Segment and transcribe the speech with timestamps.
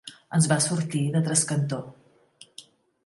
[0.37, 1.81] Ens va sortir de trascantó.